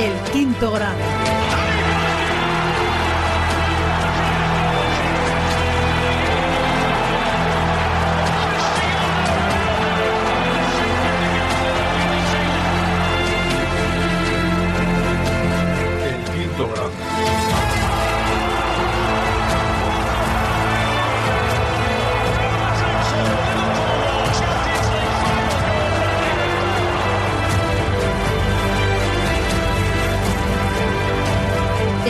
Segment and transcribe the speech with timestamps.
[0.00, 1.19] El quinto grado.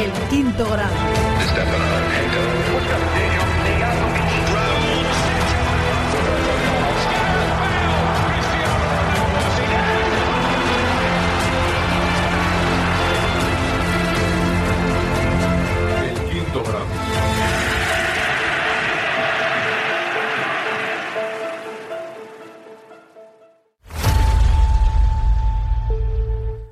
[0.01, 0.95] El quinto grado.
[16.03, 16.87] El quinto grado.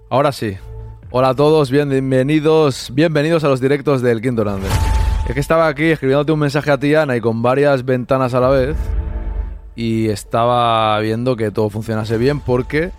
[0.09, 0.57] Ahora sí.
[1.11, 4.69] Hola a todos, bienvenidos, bienvenidos a los directos del Quinto Grande.
[5.27, 8.41] Es que estaba aquí escribiéndote un mensaje a ti, Ana, y con varias ventanas a
[8.41, 8.77] la vez.
[9.75, 12.91] Y estaba viendo que todo funcionase bien porque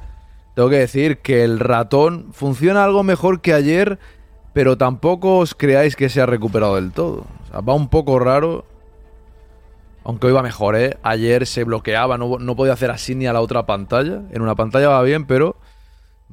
[0.55, 3.99] tengo que decir que el ratón funciona algo mejor que ayer,
[4.53, 7.27] pero tampoco os creáis que se ha recuperado del todo.
[7.43, 8.65] O sea, va un poco raro.
[10.03, 10.97] Aunque hoy va mejor, ¿eh?
[11.03, 14.23] Ayer se bloqueaba, no, no podía hacer así ni a la otra pantalla.
[14.31, 15.58] En una pantalla va bien, pero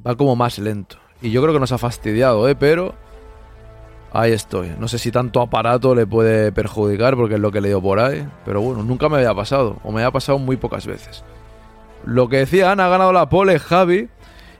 [0.03, 0.97] va como más lento.
[1.21, 2.55] Y yo creo que nos ha fastidiado, ¿eh?
[2.55, 2.93] Pero
[4.11, 4.73] ahí estoy.
[4.79, 7.99] No sé si tanto aparato le puede perjudicar porque es lo que he leído por
[7.99, 8.27] ahí.
[8.45, 9.77] Pero bueno, nunca me había pasado.
[9.83, 11.23] O me ha pasado muy pocas veces.
[12.05, 14.09] Lo que decía Ana, ha ganado la pole Javi.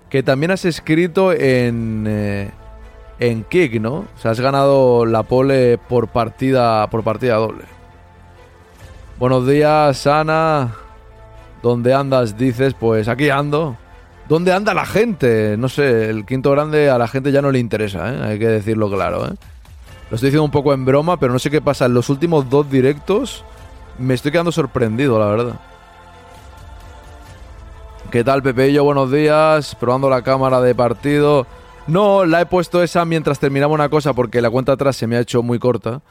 [0.10, 2.06] Que también has escrito en...
[2.08, 2.52] eh,
[3.20, 3.94] en Kick, ¿no?
[3.94, 7.64] O sea, has ganado la pole por partida, por partida doble.
[9.20, 10.76] Buenos días, Ana.
[11.64, 12.38] ¿Dónde andas?
[12.38, 13.76] Dices, pues aquí ando.
[14.28, 15.56] ¿Dónde anda la gente?
[15.58, 18.20] No sé, el quinto grande a la gente ya no le interesa, ¿eh?
[18.24, 19.26] hay que decirlo claro.
[19.26, 19.36] ¿eh?
[20.10, 21.86] Lo estoy diciendo un poco en broma, pero no sé qué pasa.
[21.86, 23.44] En los últimos dos directos
[23.98, 25.60] me estoy quedando sorprendido, la verdad.
[28.12, 28.84] ¿Qué tal, Pepeillo?
[28.84, 29.76] Buenos días.
[29.76, 31.46] Probando la cámara de partido.
[31.88, 35.18] No, la he puesto esa mientras terminaba una cosa porque la cuenta atrás se me
[35.18, 36.02] ha hecho muy corta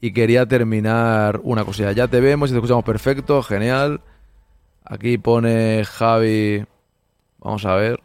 [0.00, 1.92] y quería terminar una cosilla.
[1.92, 4.00] Ya te vemos y te escuchamos perfecto, genial.
[4.84, 6.64] Aquí pone Javi.
[7.38, 8.00] Vamos a ver.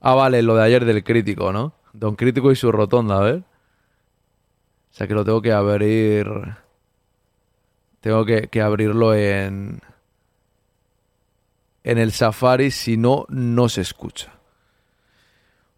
[0.00, 1.72] Ah, vale, lo de ayer del crítico, ¿no?
[1.92, 3.38] Don Crítico y su rotonda, a ver.
[3.38, 6.26] O sea que lo tengo que abrir.
[8.00, 9.80] Tengo que, abrirlo en.
[11.82, 14.32] En el Safari, si no, no se escucha.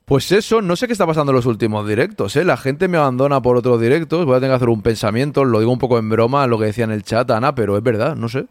[0.05, 2.45] Pues eso, no sé qué está pasando en los últimos directos, ¿eh?
[2.45, 4.25] La gente me abandona por otros directos.
[4.25, 5.45] Voy a tener que hacer un pensamiento.
[5.45, 7.83] Lo digo un poco en broma, lo que decía en el chat, Ana, pero es
[7.83, 8.47] verdad, no sé.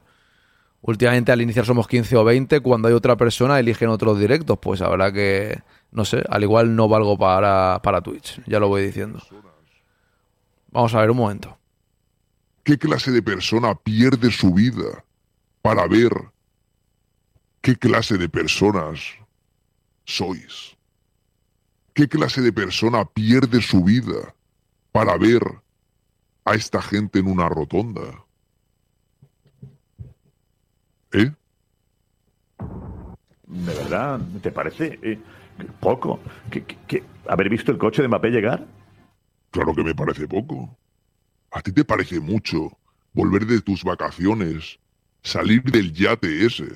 [0.87, 4.81] Últimamente al iniciar somos 15 o 20, cuando hay otra persona eligen otros directos, pues
[4.81, 5.61] habrá que,
[5.91, 9.21] no sé, al igual no valgo para, para Twitch, ya lo voy diciendo.
[10.71, 11.57] Vamos a ver un momento.
[12.63, 15.03] ¿Qué clase de persona pierde su vida
[15.61, 16.13] para ver
[17.59, 19.01] qué clase de personas
[20.05, 20.77] sois?
[21.93, 24.33] ¿Qué clase de persona pierde su vida
[24.93, 25.41] para ver
[26.45, 28.26] a esta gente en una rotonda?
[31.13, 31.31] ¿Eh?
[33.47, 34.19] ¿De verdad?
[34.41, 35.19] ¿Te parece eh,
[35.79, 36.19] poco?
[36.51, 38.65] ¿Que, que- que haber visto el coche de Mbappé llegar?
[39.51, 40.77] Claro que me parece poco.
[41.51, 42.77] ¿A ti te parece mucho
[43.13, 44.79] volver de tus vacaciones,
[45.23, 46.67] salir del yate ese?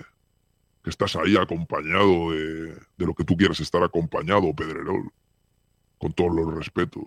[0.83, 5.11] Que estás ahí acompañado de, de lo que tú quieras estar acompañado, Pedrerol.
[5.99, 7.03] Con todos los respetos.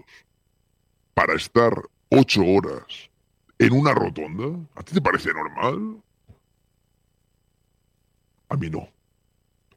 [1.15, 1.73] Para estar
[2.11, 3.11] ocho horas
[3.59, 5.97] en una rotonda, ¿a ti te parece normal?
[8.55, 8.89] A mí no.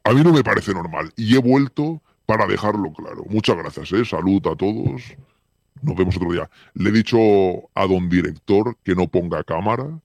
[0.04, 1.12] A mí no me parece normal.
[1.16, 3.24] Y he vuelto para dejarlo claro.
[3.28, 4.06] Muchas gracias, ¿eh?
[4.06, 5.02] Salud a todos.
[5.82, 6.48] Nos vemos otro día.
[6.76, 7.18] Le he dicho
[7.74, 10.00] a don director que no ponga cámara.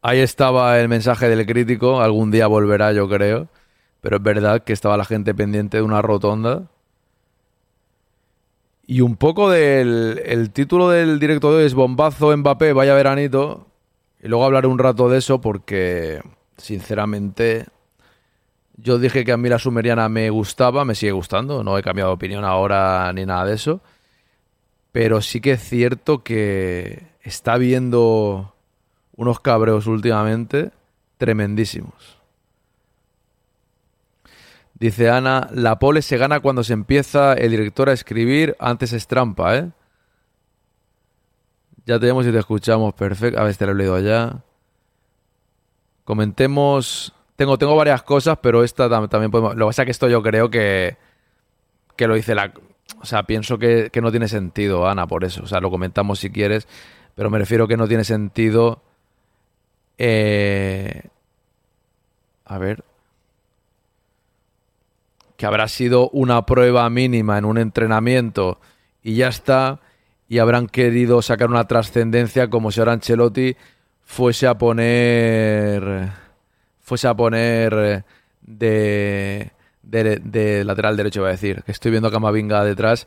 [0.00, 3.48] Ahí estaba el mensaje del crítico, algún día volverá yo creo.
[4.00, 6.70] pero es verdad que estaba la gente pendiente de una rotonda.
[8.86, 13.67] Y un poco del el título del directo de hoy es Bombazo Mbappé, vaya veranito.
[14.22, 16.20] Y luego hablaré un rato de eso porque,
[16.56, 17.66] sinceramente,
[18.76, 22.10] yo dije que a mí la sumeriana me gustaba, me sigue gustando, no he cambiado
[22.10, 23.80] de opinión ahora ni nada de eso.
[24.92, 28.54] Pero sí que es cierto que está viendo
[29.14, 30.70] unos cabreos últimamente
[31.18, 32.18] tremendísimos.
[34.74, 39.08] Dice Ana, la pole se gana cuando se empieza el director a escribir, antes es
[39.08, 39.70] trampa, ¿eh?
[41.88, 43.40] Ya tenemos y te escuchamos, perfecto.
[43.40, 44.44] A ver, te lo he leído ya.
[46.04, 47.14] Comentemos.
[47.34, 49.56] Tengo, tengo varias cosas, pero esta también podemos.
[49.56, 50.98] Lo que pasa es que esto yo creo que.
[51.96, 52.52] Que lo dice la.
[53.00, 55.42] O sea, pienso que, que no tiene sentido, Ana, por eso.
[55.44, 56.68] O sea, lo comentamos si quieres.
[57.14, 58.82] Pero me refiero que no tiene sentido.
[59.96, 61.04] Eh,
[62.44, 62.84] a ver.
[65.38, 68.60] Que habrá sido una prueba mínima en un entrenamiento
[69.02, 69.80] y ya está
[70.28, 73.56] y habrán querido sacar una trascendencia como si ahora Ancelotti
[74.04, 76.10] fuese a poner
[76.80, 78.04] fuese a poner
[78.42, 79.50] de,
[79.82, 83.06] de, lateral derecho, voy a decir, que estoy viendo a Camavinga detrás,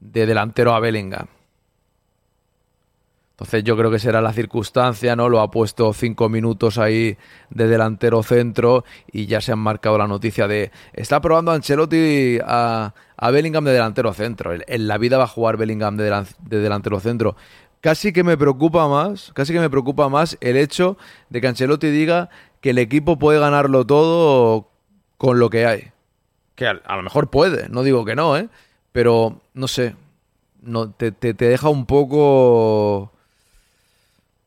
[0.00, 1.26] de delantero a Bellingham.
[3.38, 5.28] Entonces yo creo que será la circunstancia, ¿no?
[5.28, 7.16] Lo ha puesto cinco minutos ahí
[7.50, 12.94] de delantero centro y ya se han marcado la noticia de está probando Ancelotti a,
[13.16, 14.52] a Bellingham de delantero centro.
[14.66, 17.36] En, la vida va a jugar Bellingham de, delantero centro.
[17.80, 20.98] Casi que me preocupa más, casi que me preocupa más el hecho
[21.30, 22.30] de que Ancelotti diga
[22.60, 24.68] que el equipo puede ganarlo todo
[25.16, 25.92] con lo que hay.
[26.56, 28.48] Que a, lo mejor puede, no digo que no, ¿eh?
[28.90, 29.94] Pero no sé,
[30.60, 33.12] no, te, te deja un poco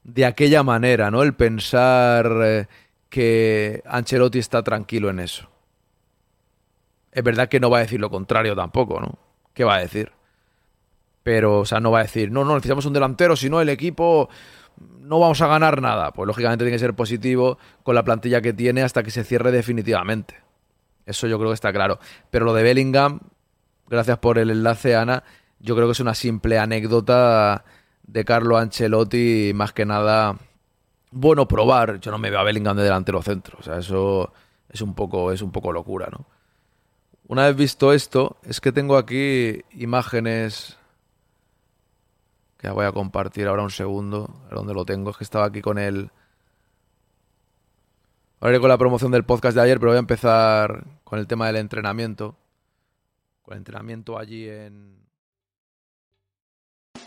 [0.04, 1.24] de aquella manera, ¿no?
[1.24, 2.68] El pensar eh,
[3.10, 5.50] que Ancelotti está tranquilo en eso.
[7.12, 9.20] Es verdad que no va a decir lo contrario tampoco, ¿no?
[9.54, 10.12] ¿Qué va a decir?
[11.24, 13.70] Pero, o sea, no va a decir, no, no, necesitamos un delantero, si no el
[13.70, 14.30] equipo
[15.02, 16.12] no vamos a ganar nada.
[16.12, 19.52] Pues lógicamente tiene que ser positivo con la plantilla que tiene hasta que se cierre
[19.52, 20.36] definitivamente.
[21.06, 22.00] Eso yo creo que está claro.
[22.30, 23.20] Pero lo de Bellingham,
[23.88, 25.24] gracias por el enlace, Ana,
[25.60, 27.66] yo creo que es una simple anécdota
[28.04, 30.38] de Carlo Ancelotti, más que nada,
[31.12, 32.00] bueno, probar.
[32.00, 33.58] Yo no me veo a Bellingham de delantero centro.
[33.60, 34.34] O sea, eso
[34.70, 36.26] es un poco, es un poco locura, ¿no?
[37.28, 40.78] Una vez visto esto, es que tengo aquí imágenes
[42.58, 44.42] que voy a compartir ahora un segundo.
[44.50, 45.10] A dónde lo tengo.
[45.12, 46.12] Es que estaba aquí con el.
[48.40, 51.48] Ahora con la promoción del podcast de ayer, pero voy a empezar con el tema
[51.48, 52.36] del entrenamiento.
[53.42, 55.01] Con el entrenamiento allí en,